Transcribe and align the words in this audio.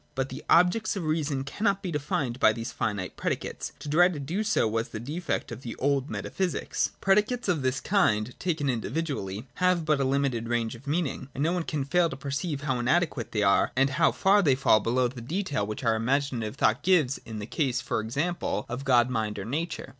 But 0.15 0.29
the 0.29 0.43
objects 0.49 0.95
of 0.95 1.03
reason 1.03 1.43
cannot 1.43 1.83
be 1.83 1.91
defined 1.91 2.39
by 2.39 2.53
these 2.53 2.71
finite 2.71 3.15
predicates. 3.15 3.71
To 3.77 3.87
try 3.87 4.07
to 4.09 4.19
do 4.19 4.43
so 4.43 4.67
was 4.67 4.89
the 4.89 4.99
defect 4.99 5.51
of 5.51 5.61
the 5.61 5.75
old 5.75 6.09
metaphysic. 6.09 6.71
29.J 6.71 6.89
Predicates 6.99 7.47
of 7.47 7.61
this 7.61 7.79
kind, 7.79 8.33
taken 8.39 8.67
individually, 8.67 9.45
have 9.57 9.85
but 9.85 9.99
a 9.99 10.03
limited 10.03 10.49
range 10.49 10.73
of 10.73 10.87
meaning, 10.87 11.29
and 11.35 11.43
no 11.43 11.51
one 11.53 11.61
can 11.61 11.85
fail 11.85 12.09
to 12.09 12.17
perceive 12.17 12.61
how 12.61 12.79
inadequate 12.79 13.31
they 13.31 13.43
are, 13.43 13.71
and 13.75 13.91
how 13.91 14.11
far 14.11 14.41
they 14.41 14.55
fall 14.55 14.79
below 14.79 15.07
the 15.07 15.17
fulness 15.21 15.21
of 15.21 15.27
detail 15.27 15.67
which 15.67 15.83
our 15.83 15.95
imaginative 15.97 16.55
thought 16.55 16.81
gives, 16.81 17.19
in 17.19 17.37
the 17.37 17.45
case, 17.45 17.79
for 17.79 17.99
example, 17.99 18.65
of 18.67 18.83
God, 18.83 19.07
Mind, 19.07 19.37
or 19.37 19.45
Nature. 19.45 19.89